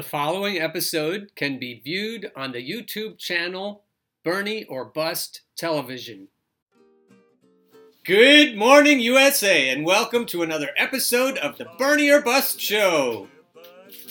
The 0.00 0.08
following 0.08 0.56
episode 0.56 1.32
can 1.36 1.58
be 1.58 1.82
viewed 1.84 2.32
on 2.34 2.52
the 2.52 2.66
YouTube 2.66 3.18
channel 3.18 3.84
Bernie 4.24 4.64
or 4.64 4.86
Bust 4.86 5.42
Television. 5.58 6.28
Good 8.06 8.56
morning, 8.56 9.00
USA, 9.00 9.68
and 9.68 9.84
welcome 9.84 10.24
to 10.24 10.42
another 10.42 10.70
episode 10.74 11.36
of 11.36 11.58
the 11.58 11.66
Bernie 11.76 12.08
or 12.08 12.22
Bust 12.22 12.58
Show. 12.58 13.28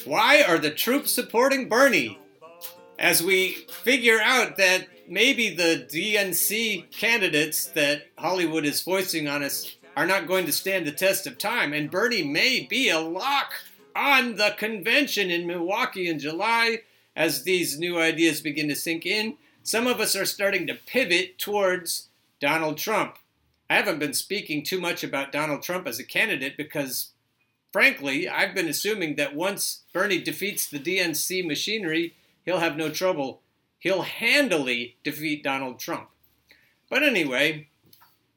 Why 0.05 0.43
are 0.43 0.59
the 0.59 0.69
troops 0.69 1.11
supporting 1.11 1.67
Bernie? 1.67 2.19
As 2.99 3.23
we 3.23 3.65
figure 3.71 4.19
out 4.21 4.57
that 4.57 4.85
maybe 5.07 5.55
the 5.55 5.87
DNC 5.91 6.91
candidates 6.91 7.65
that 7.69 8.03
Hollywood 8.15 8.63
is 8.63 8.79
foisting 8.79 9.27
on 9.27 9.41
us 9.41 9.75
are 9.97 10.05
not 10.05 10.27
going 10.27 10.45
to 10.45 10.51
stand 10.51 10.85
the 10.85 10.91
test 10.91 11.25
of 11.25 11.39
time, 11.39 11.73
and 11.73 11.89
Bernie 11.89 12.23
may 12.23 12.67
be 12.69 12.89
a 12.89 12.99
lock 12.99 13.53
on 13.95 14.35
the 14.35 14.55
convention 14.57 15.29
in 15.29 15.47
Milwaukee 15.47 16.07
in 16.07 16.19
July 16.19 16.83
as 17.15 17.43
these 17.43 17.79
new 17.79 17.99
ideas 17.99 18.41
begin 18.41 18.67
to 18.69 18.75
sink 18.75 19.05
in. 19.05 19.37
Some 19.63 19.87
of 19.87 19.99
us 19.99 20.15
are 20.15 20.25
starting 20.25 20.67
to 20.67 20.75
pivot 20.75 21.37
towards 21.37 22.09
Donald 22.39 22.77
Trump. 22.77 23.17
I 23.69 23.75
haven't 23.75 23.99
been 23.99 24.13
speaking 24.13 24.63
too 24.63 24.79
much 24.79 25.03
about 25.03 25.31
Donald 25.31 25.61
Trump 25.61 25.87
as 25.87 25.99
a 25.99 26.03
candidate 26.03 26.57
because, 26.57 27.11
frankly, 27.71 28.27
I've 28.27 28.55
been 28.55 28.67
assuming 28.67 29.15
that 29.17 29.35
once 29.35 29.83
Bernie 29.93 30.21
defeats 30.21 30.67
the 30.67 30.79
DNC 30.79 31.45
machinery, 31.45 32.15
he'll 32.45 32.59
have 32.59 32.77
no 32.77 32.89
trouble. 32.89 33.41
He'll 33.77 34.01
handily 34.01 34.97
defeat 35.03 35.43
Donald 35.43 35.79
Trump. 35.79 36.09
But 36.89 37.03
anyway, 37.03 37.67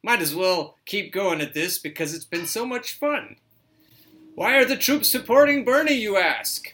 might 0.03 0.21
as 0.21 0.35
well 0.35 0.77
keep 0.85 1.13
going 1.13 1.41
at 1.41 1.55
this 1.55 1.79
because 1.79 2.15
it's 2.15 2.25
been 2.25 2.47
so 2.47 2.67
much 2.67 2.99
fun. 2.99 3.37
Why 4.35 4.57
are 4.57 4.65
the 4.65 4.77
troops 4.77 5.11
supporting 5.11 5.63
Bernie, 5.63 5.93
you 5.93 6.17
ask? 6.17 6.73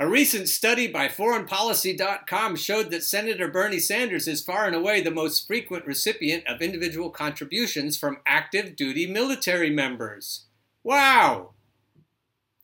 A 0.00 0.08
recent 0.08 0.48
study 0.48 0.88
by 0.88 1.06
ForeignPolicy.com 1.06 2.56
showed 2.56 2.90
that 2.90 3.04
Senator 3.04 3.46
Bernie 3.46 3.78
Sanders 3.78 4.26
is 4.26 4.42
far 4.42 4.66
and 4.66 4.74
away 4.74 5.00
the 5.00 5.12
most 5.12 5.46
frequent 5.46 5.86
recipient 5.86 6.44
of 6.48 6.60
individual 6.60 7.10
contributions 7.10 7.96
from 7.96 8.18
active 8.26 8.74
duty 8.74 9.06
military 9.06 9.70
members. 9.70 10.46
Wow! 10.82 11.50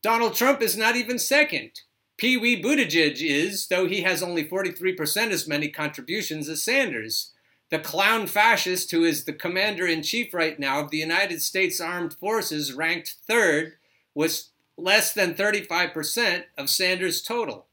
Donald 0.02 0.34
Trump 0.34 0.62
is 0.62 0.76
not 0.76 0.96
even 0.96 1.18
second. 1.18 1.82
Pee 2.16 2.36
Wee 2.36 2.60
Buttigieg 2.60 3.20
is, 3.20 3.68
though 3.68 3.86
he 3.86 4.00
has 4.00 4.20
only 4.20 4.44
43% 4.44 5.30
as 5.30 5.46
many 5.46 5.68
contributions 5.68 6.48
as 6.48 6.64
Sanders. 6.64 7.34
The 7.70 7.78
clown 7.80 8.28
fascist, 8.28 8.92
who 8.92 9.04
is 9.04 9.24
the 9.24 9.32
commander 9.32 9.86
in 9.86 10.02
chief 10.02 10.32
right 10.32 10.58
now 10.58 10.80
of 10.80 10.90
the 10.90 10.98
United 10.98 11.42
States 11.42 11.80
Armed 11.80 12.14
Forces, 12.14 12.72
ranked 12.72 13.16
third, 13.26 13.74
was 14.14 14.50
less 14.76 15.12
than 15.12 15.34
35% 15.34 16.44
of 16.56 16.70
Sanders' 16.70 17.22
total. 17.22 17.66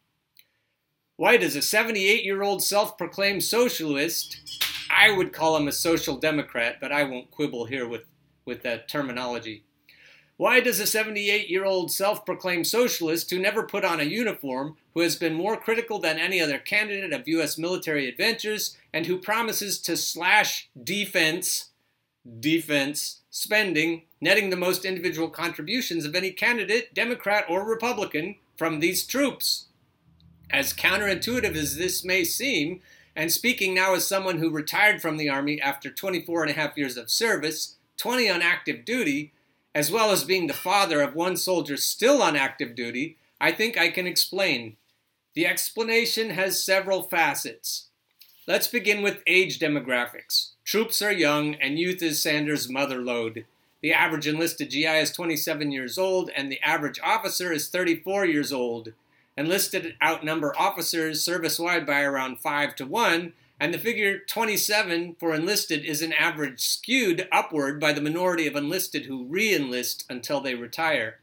White 1.16 1.44
is 1.44 1.56
a 1.56 1.62
78 1.62 2.24
year 2.24 2.42
old 2.42 2.64
self 2.64 2.98
proclaimed 2.98 3.44
socialist. 3.44 4.40
I 4.90 5.12
would 5.12 5.32
call 5.32 5.56
him 5.58 5.68
a 5.68 5.72
social 5.72 6.18
democrat, 6.18 6.78
but 6.82 6.92
I 6.92 7.04
won't 7.04 7.32
quibble 7.32 7.66
here 7.66 7.88
with, 7.88 8.04
with 8.46 8.64
that 8.64 8.88
terminology. 8.88 9.64
Why 10.38 10.62
does 10.62 10.80
a 10.80 10.88
78 10.88 11.50
year 11.50 11.64
old 11.64 11.92
self 11.92 12.26
proclaimed 12.26 12.68
socialist 12.68 13.30
who 13.30 13.40
never 13.40 13.64
put 13.64 13.86
on 13.86 14.00
a 14.00 14.06
uniform, 14.06 14.78
who 14.94 15.02
has 15.02 15.16
been 15.16 15.34
more 15.34 15.58
critical 15.58 16.00
than 16.00 16.18
any 16.18 16.42
other 16.42 16.58
candidate 16.58 17.14
of 17.14 17.28
U.S. 17.28 17.58
military 17.58 18.08
adventures, 18.10 18.76
and 18.92 19.06
who 19.06 19.18
promises 19.18 19.80
to 19.82 19.96
slash 19.96 20.70
defense, 20.82 21.70
defense 22.40 23.22
spending, 23.30 24.04
netting 24.22 24.50
the 24.50 24.56
most 24.56 24.86
individual 24.86 25.30
contributions 25.30 26.06
of 26.06 26.16
any 26.16 26.32
candidate, 26.32 26.94
Democrat 26.94 27.46
or 27.48 27.68
Republican, 27.68 28.36
from 28.58 28.80
these 28.80 29.06
troops? 29.06 29.68
As 30.50 30.74
counterintuitive 30.74 31.56
as 31.56 31.78
this 31.78 32.04
may 32.04 32.24
seem, 32.24 32.82
and 33.16 33.32
speaking 33.32 33.76
now 33.76 33.94
as 33.94 34.08
someone 34.08 34.40
who 34.40 34.50
retired 34.50 35.00
from 35.00 35.18
the 35.18 35.30
Army 35.30 35.62
after 35.62 35.92
24 35.92 36.44
and 36.44 36.52
a 36.52 36.56
half 36.56 36.76
years 36.76 36.98
of 36.98 37.12
service, 37.12 37.76
20 37.98 38.30
on 38.30 38.42
active 38.42 38.84
duty, 38.84 39.32
as 39.76 39.92
well 39.92 40.12
as 40.12 40.24
being 40.24 40.48
the 40.48 40.54
father 40.54 41.02
of 41.02 41.16
one 41.16 41.36
soldier 41.38 41.78
still 41.78 42.22
on 42.22 42.36
active 42.36 42.76
duty, 42.76 43.18
I 43.42 43.52
think 43.52 43.78
I 43.78 43.90
can 43.90 44.08
explain. 44.08 44.78
The 45.34 45.48
explanation 45.48 46.30
has 46.32 46.64
several 46.64 47.04
facets. 47.04 47.88
Let's 48.48 48.68
begin 48.68 49.02
with 49.02 49.24
age 49.26 49.58
demographics. 49.58 50.52
Troops 50.64 51.02
are 51.02 51.12
young, 51.12 51.56
and 51.56 51.80
youth 51.80 52.02
is 52.02 52.22
Sanders' 52.22 52.70
mother 52.70 53.02
lode. 53.02 53.46
The 53.82 53.94
average 53.94 54.28
enlisted 54.28 54.70
GI 54.70 54.86
is 54.86 55.12
27 55.12 55.72
years 55.72 55.98
old, 55.98 56.30
and 56.36 56.52
the 56.52 56.62
average 56.62 57.00
officer 57.04 57.52
is 57.52 57.70
34 57.70 58.26
years 58.26 58.54
old. 58.54 58.94
Enlisted 59.36 59.96
outnumber 60.02 60.54
officers 60.58 61.24
service 61.24 61.60
wide 61.60 61.86
by 61.86 62.02
around 62.02 62.40
5 62.40 62.76
to 62.76 62.86
1, 62.86 63.34
and 63.64 63.74
the 63.74 63.80
figure 63.80 64.20
27 64.20 65.16
for 65.18 65.34
enlisted 65.34 65.86
is 65.86 66.02
an 66.02 66.12
average 66.12 66.60
skewed 66.60 67.30
upward 67.32 67.80
by 67.80 67.94
the 67.94 68.02
minority 68.02 68.46
of 68.46 68.58
enlisted 68.58 69.06
who 69.06 69.24
re 69.24 69.56
enlist 69.56 70.04
until 70.10 70.42
they 70.42 70.54
retire. 70.54 71.22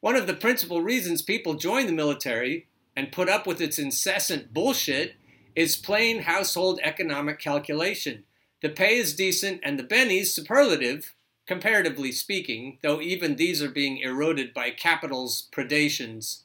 One 0.00 0.14
of 0.14 0.26
the 0.26 0.34
principal 0.34 0.82
reasons 0.82 1.22
people 1.22 1.54
join 1.54 1.86
the 1.86 1.92
military 1.94 2.66
and 2.94 3.10
put 3.10 3.30
up 3.30 3.46
with 3.46 3.62
its 3.62 3.78
incessant 3.78 4.52
bullshit 4.52 5.14
is 5.56 5.74
plain 5.74 6.24
household 6.24 6.80
economic 6.82 7.38
calculation. 7.38 8.24
The 8.60 8.68
pay 8.68 8.98
is 8.98 9.16
decent 9.16 9.62
and 9.64 9.78
the 9.78 9.84
bennies 9.84 10.26
superlative, 10.26 11.14
comparatively 11.46 12.12
speaking, 12.12 12.76
though 12.82 13.00
even 13.00 13.36
these 13.36 13.62
are 13.62 13.70
being 13.70 13.96
eroded 14.00 14.52
by 14.52 14.70
capital's 14.70 15.48
predations. 15.50 16.40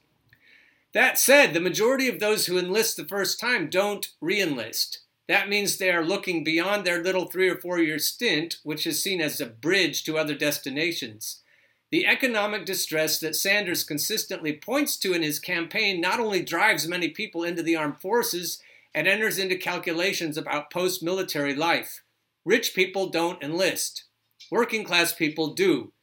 That 0.94 1.20
said, 1.20 1.54
the 1.54 1.60
majority 1.60 2.08
of 2.08 2.22
those 2.22 2.46
who 2.46 2.58
enlist 2.58 2.96
the 2.96 3.04
first 3.04 3.38
time 3.38 3.70
don't 3.70 4.08
re 4.22 4.42
enlist. 4.42 5.02
That 5.30 5.48
means 5.48 5.78
they 5.78 5.92
are 5.92 6.04
looking 6.04 6.44
beyond 6.44 6.86
their 6.86 7.04
little 7.04 7.28
three 7.28 7.48
or 7.50 7.56
four 7.56 7.78
year 7.78 8.00
stint, 8.00 8.58
which 8.64 8.88
is 8.88 9.02
seen 9.02 9.22
as 9.22 9.40
a 9.40 9.46
bridge 9.46 10.04
to 10.06 10.18
other 10.18 10.34
destinations. 10.34 11.44
The 11.92 12.08
economic 12.08 12.66
distress 12.66 13.20
that 13.20 13.36
Sanders 13.36 13.84
consistently 13.84 14.54
points 14.54 14.98
to 14.98 15.14
in 15.14 15.22
his 15.22 15.38
campaign 15.40 16.02
not 16.02 16.20
only 16.20 16.42
drives 16.42 16.88
many 16.88 17.10
people 17.10 17.44
into 17.44 17.62
the 17.62 17.76
armed 17.76 18.02
forces, 18.02 18.60
it 18.96 19.06
enters 19.06 19.38
into 19.38 19.56
calculations 19.56 20.36
about 20.36 20.72
post 20.72 21.04
military 21.04 21.54
life. 21.54 22.02
Rich 22.44 22.74
people 22.74 23.10
don't 23.10 23.44
enlist, 23.44 24.06
working 24.50 24.84
class 24.84 25.14
people 25.14 25.54
do. 25.54 25.94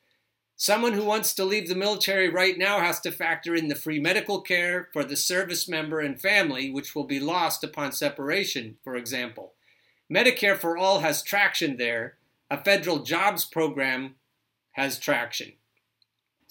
Someone 0.59 0.95
who 0.95 1.05
wants 1.05 1.35
to 1.35 1.45
leave 1.45 1.69
the 1.69 1.75
military 1.75 2.31
right 2.31 2.57
now 2.57 2.81
has 2.81 2.99
to 3.01 3.13
factor 3.13 3.55
in 3.55 3.69
the 3.69 3.75
free 3.75 4.01
medical 4.01 4.41
care 4.41 4.89
for 4.93 5.05
the 5.05 5.17
service 5.17 5.69
member 5.69 6.01
and 6.01 6.19
family, 6.19 6.71
which 6.71 6.95
will 6.95 7.05
be 7.05 7.21
lost 7.21 7.63
upon 7.63 7.93
separation, 7.93 8.79
for 8.83 8.97
example. 8.97 9.53
Medicare 10.11 10.57
for 10.57 10.79
All 10.79 11.01
has 11.01 11.23
traction 11.23 11.77
there. 11.77 12.17
A 12.51 12.57
federal 12.57 13.01
jobs 13.01 13.45
program 13.45 14.15
has 14.73 14.99
traction. 14.99 15.53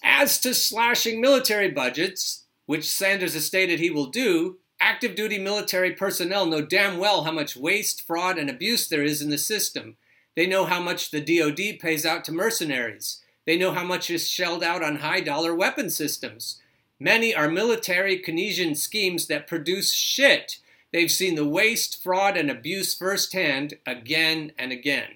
As 0.03 0.39
to 0.41 0.53
slashing 0.53 1.19
military 1.19 1.71
budgets, 1.71 2.43
which 2.67 2.87
Sanders 2.87 3.33
has 3.33 3.45
stated 3.45 3.79
he 3.79 3.89
will 3.89 4.07
do, 4.07 4.57
active 4.79 5.15
duty 5.15 5.39
military 5.39 5.93
personnel 5.93 6.45
know 6.45 6.61
damn 6.61 6.99
well 6.99 7.23
how 7.23 7.31
much 7.31 7.55
waste, 7.55 8.05
fraud, 8.05 8.37
and 8.37 8.51
abuse 8.51 8.87
there 8.87 9.03
is 9.03 9.21
in 9.23 9.31
the 9.31 9.37
system. 9.39 9.97
They 10.35 10.45
know 10.45 10.65
how 10.65 10.79
much 10.79 11.09
the 11.09 11.21
DoD 11.21 11.79
pays 11.79 12.05
out 12.05 12.23
to 12.25 12.31
mercenaries. 12.31 13.21
They 13.45 13.57
know 13.57 13.71
how 13.71 13.83
much 13.83 14.09
is 14.09 14.29
shelled 14.29 14.63
out 14.63 14.83
on 14.83 14.97
high 14.97 15.21
dollar 15.21 15.53
weapon 15.53 15.89
systems. 15.89 16.61
Many 16.99 17.35
are 17.35 17.49
military 17.49 18.19
Keynesian 18.19 18.75
schemes 18.75 19.27
that 19.27 19.47
produce 19.47 19.93
shit. 19.93 20.59
They've 20.91 21.11
seen 21.11 21.35
the 21.35 21.47
waste, 21.47 22.01
fraud, 22.01 22.37
and 22.37 22.49
abuse 22.49 22.93
firsthand 22.93 23.75
again 23.85 24.53
and 24.57 24.71
again. 24.71 25.15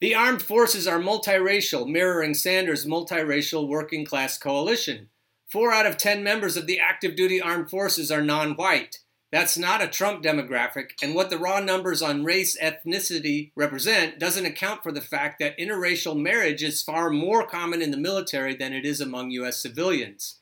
The 0.00 0.14
armed 0.14 0.42
forces 0.42 0.88
are 0.88 0.98
multiracial, 0.98 1.86
mirroring 1.86 2.34
Sanders' 2.34 2.86
multiracial 2.86 3.68
working 3.68 4.04
class 4.04 4.36
coalition. 4.38 5.10
Four 5.46 5.72
out 5.72 5.86
of 5.86 5.98
ten 5.98 6.24
members 6.24 6.56
of 6.56 6.66
the 6.66 6.80
active 6.80 7.14
duty 7.14 7.40
armed 7.40 7.70
forces 7.70 8.10
are 8.10 8.22
non 8.22 8.54
white. 8.54 9.00
That's 9.32 9.56
not 9.56 9.82
a 9.82 9.88
Trump 9.88 10.22
demographic, 10.22 10.90
and 11.02 11.14
what 11.14 11.30
the 11.30 11.38
raw 11.38 11.58
numbers 11.58 12.02
on 12.02 12.22
race 12.22 12.54
ethnicity 12.62 13.50
represent 13.56 14.18
doesn't 14.18 14.44
account 14.44 14.82
for 14.82 14.92
the 14.92 15.00
fact 15.00 15.38
that 15.38 15.58
interracial 15.58 16.20
marriage 16.20 16.62
is 16.62 16.82
far 16.82 17.08
more 17.08 17.46
common 17.46 17.80
in 17.80 17.90
the 17.90 17.96
military 17.96 18.54
than 18.54 18.74
it 18.74 18.84
is 18.84 19.00
among 19.00 19.30
U.S. 19.30 19.58
civilians. 19.58 20.38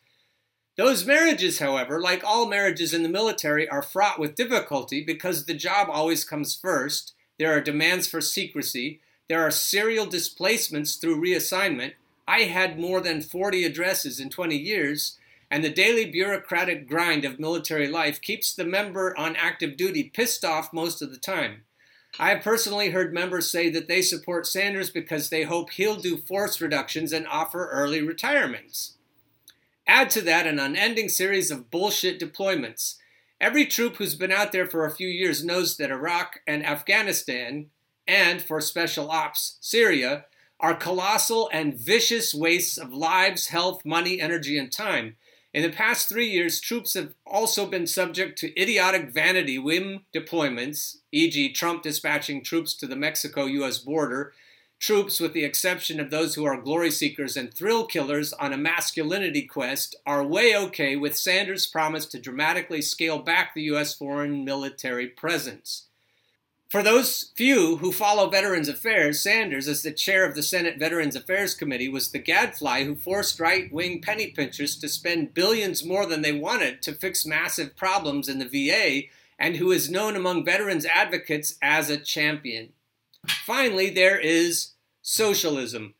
Those 0.76 1.06
marriages, 1.06 1.60
however, 1.60 2.00
like 2.00 2.25
all 2.25 2.48
marriages 2.48 2.92
in 2.92 3.04
the 3.04 3.08
military, 3.08 3.69
are 3.69 3.81
fraught 3.81 4.19
with 4.19 4.34
difficulty 4.34 5.04
because 5.04 5.46
the 5.46 5.54
job 5.54 5.86
always 5.88 6.25
comes 6.25 6.56
first, 6.56 7.14
there 7.38 7.56
are 7.56 7.60
demands 7.60 8.08
for 8.08 8.20
secrecy, 8.20 9.00
there 9.28 9.40
are 9.40 9.52
serial 9.52 10.06
displacements 10.06 10.96
through 10.96 11.22
reassignment. 11.22 11.93
I 12.26 12.40
had 12.40 12.81
more 12.81 13.00
than 13.00 13.22
40 13.22 13.62
addresses 13.64 14.19
in 14.19 14.31
20 14.31 14.56
years 14.56 15.16
and 15.50 15.64
the 15.64 15.70
daily 15.70 16.05
bureaucratic 16.05 16.88
grind 16.88 17.25
of 17.25 17.41
military 17.41 17.88
life 17.88 18.20
keeps 18.20 18.55
the 18.55 18.64
member 18.64 19.19
on 19.19 19.35
active 19.37 19.76
duty 19.76 20.05
pissed 20.05 20.44
off 20.44 20.73
most 20.73 21.02
of 21.02 21.11
the 21.11 21.19
time. 21.19 21.64
I 22.19 22.31
have 22.31 22.43
personally 22.43 22.91
heard 22.91 23.12
members 23.12 23.50
say 23.50 23.70
that 23.70 23.88
they 23.88 24.02
support 24.02 24.47
Sanders 24.47 24.91
because 24.91 25.29
they 25.29 25.43
hope 25.43 25.70
he'll 25.70 25.97
do 25.97 26.17
force 26.17 26.61
reductions 26.61 27.12
and 27.12 27.26
offer 27.26 27.69
early 27.69 28.02
retirements. 28.02 28.97
Add 29.87 30.11
to 30.11 30.20
that 30.23 30.47
an 30.47 30.58
unending 30.58 31.08
series 31.08 31.50
of 31.50 31.70
bullshit 31.70 32.20
deployments. 32.20 32.96
Every 33.41 33.64
troop 33.64 33.96
who's 33.96 34.14
been 34.14 34.32
out 34.32 34.53
there 34.53 34.67
for 34.67 34.85
a 34.85 34.94
few 34.94 35.08
years 35.08 35.44
knows 35.44 35.76
that 35.76 35.91
Iraq 35.91 36.41
and 36.46 36.64
Afghanistan, 36.64 37.70
and 38.06 38.43
for 38.43 38.61
special 38.61 39.11
ops, 39.11 39.56
Syria, 39.61 40.26
are 40.61 40.75
colossal 40.75 41.49
and 41.53 41.75
vicious 41.75 42.35
wastes 42.35 42.76
of 42.76 42.93
lives, 42.93 43.49
health, 43.49 43.85
money, 43.85 44.20
energy, 44.20 44.58
and 44.58 44.70
time. 44.70 45.17
In 45.52 45.62
the 45.62 45.70
past 45.70 46.08
three 46.08 46.29
years, 46.29 46.61
troops 46.61 46.94
have 46.94 47.14
also 47.26 47.67
been 47.67 47.88
subject 47.88 48.38
to 48.38 48.61
idiotic 48.61 49.11
vanity 49.11 49.58
whim 49.58 50.05
deployments, 50.14 50.99
e.g., 51.11 51.52
Trump 51.52 51.82
dispatching 51.82 52.44
troops 52.44 52.73
to 52.75 52.87
the 52.87 52.94
Mexico 52.94 53.47
US 53.47 53.79
border, 53.79 54.32
troops, 54.79 55.19
with 55.19 55.32
the 55.32 55.44
exception 55.44 55.99
of 55.99 56.11
those 56.11 56.37
who 56.37 56.44
are 56.44 56.61
glory 56.61 56.93
seekers 56.93 57.37
and 57.37 57.52
thrill 57.52 57.85
killers 57.85 58.32
on 58.35 58.52
a 58.52 58.56
masculinity 58.56 59.43
quest, 59.43 59.97
are 60.06 60.25
way 60.25 60.56
okay 60.56 60.94
with 60.94 61.17
Sanders' 61.17 61.67
promise 61.67 62.06
to 62.06 62.20
dramatically 62.20 62.81
scale 62.81 63.19
back 63.19 63.53
the 63.53 63.62
U.S. 63.62 63.93
foreign 63.93 64.44
military 64.44 65.08
presence. 65.08 65.88
For 66.70 66.84
those 66.84 67.32
few 67.34 67.78
who 67.78 67.90
follow 67.90 68.31
Veterans 68.31 68.69
Affairs, 68.69 69.20
Sanders, 69.20 69.67
as 69.67 69.82
the 69.82 69.90
chair 69.90 70.25
of 70.25 70.37
the 70.37 70.43
Senate 70.43 70.78
Veterans 70.78 71.17
Affairs 71.17 71.52
Committee, 71.52 71.88
was 71.88 72.12
the 72.12 72.20
gadfly 72.20 72.84
who 72.84 72.94
forced 72.94 73.40
right 73.40 73.72
wing 73.72 74.00
penny 74.00 74.28
pinchers 74.28 74.78
to 74.78 74.88
spend 74.88 75.34
billions 75.34 75.84
more 75.84 76.06
than 76.06 76.22
they 76.22 76.32
wanted 76.32 76.81
to 76.82 76.93
fix 76.93 77.26
massive 77.26 77.76
problems 77.76 78.28
in 78.28 78.38
the 78.38 78.46
VA, 78.46 79.08
and 79.37 79.56
who 79.56 79.72
is 79.72 79.90
known 79.90 80.14
among 80.14 80.44
veterans 80.44 80.87
advocates 80.87 81.56
as 81.61 81.90
a 81.90 81.99
champion. 81.99 82.72
Finally, 83.44 83.90
there 83.90 84.20
is 84.20 84.75
socialism. 85.02 85.94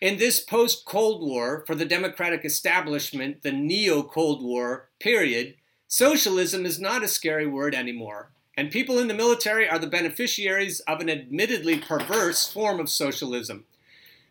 In 0.00 0.16
this 0.16 0.40
post 0.40 0.86
Cold 0.86 1.28
War, 1.28 1.62
for 1.66 1.74
the 1.74 1.84
Democratic 1.84 2.42
establishment, 2.42 3.42
the 3.42 3.52
neo 3.52 4.02
Cold 4.02 4.42
War 4.42 4.88
period, 4.98 5.56
socialism 5.88 6.64
is 6.64 6.80
not 6.80 7.04
a 7.04 7.08
scary 7.08 7.46
word 7.46 7.74
anymore 7.74 8.30
and 8.56 8.70
people 8.70 8.98
in 8.98 9.08
the 9.08 9.14
military 9.14 9.68
are 9.68 9.78
the 9.78 9.86
beneficiaries 9.86 10.80
of 10.80 11.00
an 11.00 11.10
admittedly 11.10 11.78
perverse 11.78 12.50
form 12.50 12.80
of 12.80 12.88
socialism. 12.88 13.64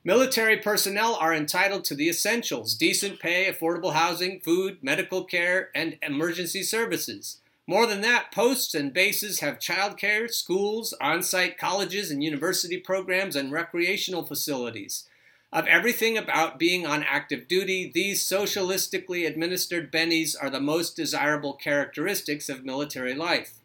Military 0.03 0.57
personnel 0.57 1.15
are 1.15 1.33
entitled 1.33 1.83
to 1.85 1.95
the 1.95 2.09
essentials 2.09 2.75
decent 2.75 3.19
pay, 3.19 3.51
affordable 3.51 3.93
housing, 3.93 4.39
food, 4.39 4.77
medical 4.81 5.23
care, 5.23 5.69
and 5.73 5.97
emergency 6.01 6.63
services. 6.63 7.39
More 7.67 7.87
than 7.87 8.01
that, 8.01 8.31
posts 8.31 8.75
and 8.75 8.93
bases 8.93 9.39
have 9.39 9.57
childcare, 9.57 10.31
schools, 10.31 10.93
on 11.01 11.23
site 11.23 11.57
colleges 11.57 12.11
and 12.11 12.23
university 12.23 12.77
programs, 12.77 13.35
and 13.35 13.51
recreational 13.51 14.23
facilities. 14.23 15.07
Of 15.51 15.65
everything 15.65 16.17
about 16.17 16.59
being 16.59 16.85
on 16.85 17.03
active 17.03 17.47
duty, 17.47 17.89
these 17.91 18.23
socialistically 18.23 19.25
administered 19.25 19.91
bennies 19.91 20.35
are 20.39 20.49
the 20.51 20.59
most 20.59 20.95
desirable 20.95 21.53
characteristics 21.53 22.49
of 22.49 22.65
military 22.65 23.15
life. 23.15 23.59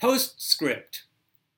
Postscript 0.00 1.06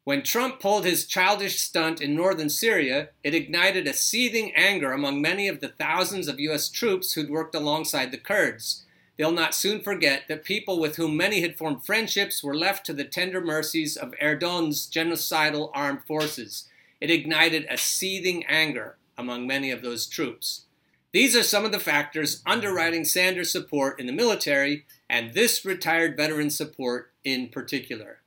When 0.04 0.22
Trump 0.22 0.60
pulled 0.60 0.86
his 0.86 1.04
childish 1.04 1.58
stunt 1.58 2.00
in 2.00 2.14
northern 2.14 2.48
Syria, 2.48 3.10
it 3.22 3.34
ignited 3.34 3.86
a 3.86 3.92
seething 3.92 4.54
anger 4.54 4.92
among 4.92 5.20
many 5.20 5.46
of 5.46 5.60
the 5.60 5.68
thousands 5.68 6.26
of 6.26 6.40
U.S. 6.40 6.70
troops 6.70 7.12
who'd 7.12 7.28
worked 7.28 7.54
alongside 7.54 8.10
the 8.10 8.16
Kurds. 8.16 8.86
They'll 9.18 9.30
not 9.30 9.54
soon 9.54 9.82
forget 9.82 10.22
that 10.28 10.42
people 10.42 10.80
with 10.80 10.96
whom 10.96 11.18
many 11.18 11.42
had 11.42 11.58
formed 11.58 11.84
friendships 11.84 12.42
were 12.42 12.56
left 12.56 12.86
to 12.86 12.94
the 12.94 13.04
tender 13.04 13.42
mercies 13.42 13.94
of 13.94 14.14
Erdogan's 14.22 14.86
genocidal 14.90 15.70
armed 15.74 16.04
forces. 16.06 16.66
It 16.98 17.10
ignited 17.10 17.66
a 17.68 17.76
seething 17.76 18.46
anger 18.46 18.96
among 19.18 19.46
many 19.46 19.70
of 19.70 19.82
those 19.82 20.06
troops. 20.06 20.64
These 21.12 21.36
are 21.36 21.42
some 21.42 21.66
of 21.66 21.72
the 21.72 21.78
factors 21.78 22.42
underwriting 22.46 23.04
Sanders' 23.04 23.52
support 23.52 24.00
in 24.00 24.06
the 24.06 24.14
military 24.14 24.86
and 25.10 25.34
this 25.34 25.62
retired 25.62 26.16
veteran 26.16 26.48
support 26.48 27.12
in 27.22 27.48
particular. 27.50 28.19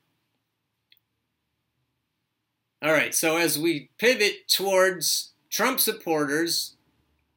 All 2.83 2.91
right, 2.91 3.15
so 3.15 3.37
as 3.37 3.57
we 3.57 3.91
pivot 3.97 4.49
towards 4.49 5.31
Trump 5.49 5.79
supporters 5.79 6.75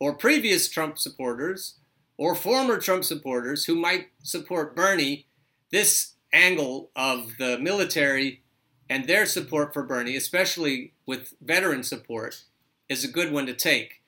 or 0.01 0.13
previous 0.13 0.69
Trump 0.69 0.99
supporters 0.99 1.77
or 2.17 2.35
former 2.35 2.79
Trump 2.79 3.05
supporters 3.05 3.67
who 3.67 3.77
might 3.77 4.09
support 4.25 4.75
Bernie, 4.75 5.29
this 5.71 6.15
angle 6.33 6.91
of 6.97 7.37
the 7.39 7.59
military 7.61 8.43
and 8.91 9.07
their 9.07 9.25
support 9.25 9.73
for 9.73 9.85
Bernie, 9.85 10.17
especially 10.17 10.95
with 11.07 11.35
veteran 11.41 11.85
support, 11.85 12.43
is 12.89 13.05
a 13.05 13.09
good 13.09 13.31
one 13.31 13.47
to 13.47 13.55
take. 13.55 14.03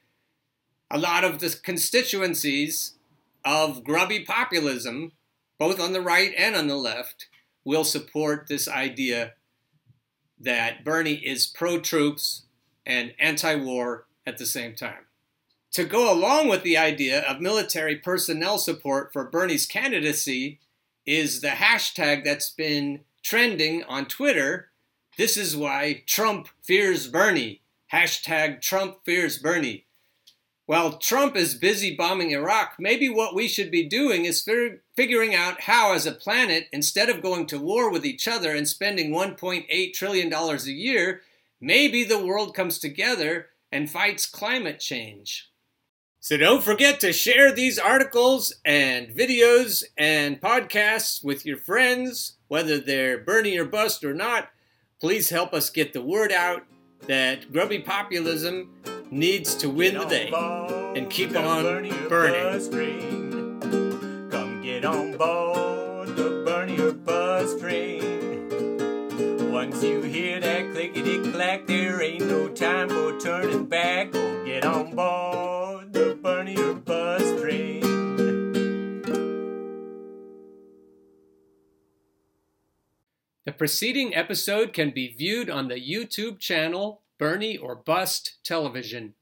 A 0.90 0.99
lot 0.99 1.23
of 1.23 1.38
the 1.38 1.56
constituencies 1.62 2.94
of 3.44 3.85
grubby 3.85 4.25
populism, 4.25 5.12
both 5.56 5.79
on 5.79 5.93
the 5.93 6.02
right 6.02 6.32
and 6.37 6.56
on 6.56 6.67
the 6.67 6.75
left, 6.75 7.29
will 7.64 7.85
support 7.85 8.49
this 8.49 8.67
idea 8.67 9.35
that 10.40 10.85
Bernie 10.85 11.14
is 11.14 11.46
pro 11.46 11.81
troops 11.81 12.43
and 12.87 13.14
anti 13.19 13.55
war 13.55 14.06
at 14.26 14.38
the 14.38 14.46
same 14.46 14.75
time. 14.75 15.06
To 15.73 15.85
go 15.85 16.12
along 16.12 16.49
with 16.49 16.62
the 16.62 16.79
idea 16.79 17.20
of 17.23 17.40
military 17.40 17.96
personnel 17.96 18.58
support 18.58 19.12
for 19.12 19.25
Bernie's 19.25 19.67
candidacy 19.67 20.61
is 21.05 21.40
the 21.40 21.49
hashtag 21.49 22.25
that's 22.25 22.50
been 22.50 23.00
trending 23.23 23.85
on 23.85 24.06
Twitter. 24.06 24.70
This 25.17 25.37
is 25.37 25.56
why 25.56 26.02
Trump 26.06 26.49
fears 26.62 27.06
Bernie. 27.06 27.61
Hashtag 27.93 28.61
Trump 28.61 28.99
fears 29.05 29.38
Bernie. 29.38 29.85
While 30.68 30.98
Trump 30.98 31.34
is 31.34 31.54
busy 31.54 31.96
bombing 31.96 32.32
Iraq, 32.32 32.74
maybe 32.78 33.08
what 33.08 33.34
we 33.34 33.48
should 33.48 33.70
be 33.70 33.88
doing 33.88 34.26
is 34.26 34.46
figuring 34.94 35.34
out 35.34 35.62
how, 35.62 35.94
as 35.94 36.04
a 36.04 36.12
planet, 36.12 36.68
instead 36.70 37.08
of 37.08 37.22
going 37.22 37.46
to 37.46 37.58
war 37.58 37.90
with 37.90 38.04
each 38.04 38.28
other 38.28 38.54
and 38.54 38.68
spending 38.68 39.10
$1.8 39.10 39.94
trillion 39.94 40.30
a 40.30 40.56
year, 40.66 41.22
maybe 41.58 42.04
the 42.04 42.22
world 42.22 42.54
comes 42.54 42.78
together 42.78 43.46
and 43.72 43.90
fights 43.90 44.26
climate 44.26 44.78
change. 44.78 45.50
So 46.20 46.36
don't 46.36 46.62
forget 46.62 47.00
to 47.00 47.14
share 47.14 47.50
these 47.50 47.78
articles 47.78 48.52
and 48.62 49.08
videos 49.08 49.84
and 49.96 50.38
podcasts 50.38 51.24
with 51.24 51.46
your 51.46 51.56
friends, 51.56 52.34
whether 52.48 52.78
they're 52.78 53.16
Bernie 53.16 53.56
or 53.56 53.64
bust 53.64 54.04
or 54.04 54.12
not. 54.12 54.50
Please 55.00 55.30
help 55.30 55.54
us 55.54 55.70
get 55.70 55.94
the 55.94 56.02
word 56.02 56.30
out 56.30 56.66
that 57.06 57.50
grubby 57.54 57.78
populism 57.78 58.68
needs 59.10 59.55
to 59.55 59.70
win 59.70 59.94
the 59.94 60.05
day 60.05 60.31
and 60.96 61.08
keep 61.08 61.34
on 61.34 61.62
burning. 62.08 63.60
Come 64.31 64.62
get 64.62 64.84
on 64.84 65.16
board 65.16 66.08
the 66.14 66.43
Bernie 66.44 66.93
bus 66.93 67.59
train. 67.61 69.50
Once 69.50 69.82
you 69.82 70.02
hear 70.02 70.40
that 70.40 70.73
clickety 70.73 71.30
clack, 71.32 71.66
there 71.66 72.02
ain't 72.02 72.26
no 72.26 72.49
time 72.49 72.88
for 72.88 73.18
turning 73.18 73.66
back. 73.66 74.12
Go 74.12 74.44
get 74.44 74.64
on 74.64 74.94
board 74.94 75.92
the 75.92 76.18
Bernie 76.23 76.75
bus 76.75 77.23
train. 77.40 77.80
The 83.47 83.52
preceding 83.52 84.14
episode 84.14 84.75
can 84.75 84.90
be 84.90 85.09
viewed 85.09 85.49
on 85.49 85.68
the 85.68 85.80
YouTube 85.80 86.38
channel 86.38 87.00
Bernie 87.18 87.56
or 87.56 87.75
Bust 87.75 88.38
Television. 88.44 89.14